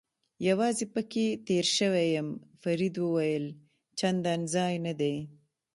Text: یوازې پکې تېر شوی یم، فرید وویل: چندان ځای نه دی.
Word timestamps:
یوازې 0.47 0.85
پکې 0.93 1.27
تېر 1.47 1.65
شوی 1.77 2.07
یم، 2.15 2.29
فرید 2.61 2.95
وویل: 2.99 3.45
چندان 3.99 4.39
ځای 4.55 4.73
نه 4.85 4.93
دی. 4.99 5.15